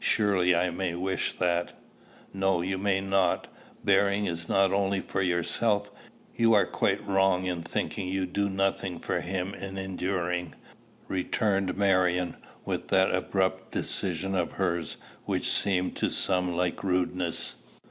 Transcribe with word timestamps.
Surely 0.00 0.54
I 0.54 0.68
may 0.68 0.94
wish 0.94 1.32
that?" 1.38 1.72
"No: 2.34 2.60
you 2.60 2.76
may 2.76 3.00
not. 3.00 3.46
Bearing 3.82 4.26
is 4.26 4.46
not 4.46 4.70
only 4.70 5.00
for 5.00 5.22
yourself. 5.22 5.90
You 6.36 6.52
are 6.52 6.66
quite 6.66 7.02
wrong 7.08 7.46
in 7.46 7.62
thinking 7.62 8.06
you 8.08 8.26
do 8.26 8.50
nothing 8.50 8.98
for 8.98 9.22
him 9.22 9.54
in 9.54 9.78
enduring," 9.78 10.54
returned 11.08 11.74
Marion, 11.74 12.36
with 12.66 12.88
that 12.88 13.14
abrupt 13.14 13.70
decision 13.72 14.34
of 14.34 14.52
hers 14.52 14.98
which 15.24 15.48
seemed 15.50 15.96
to 15.96 16.10
some 16.10 16.54
like 16.54 16.84
rudeness. 16.84 17.54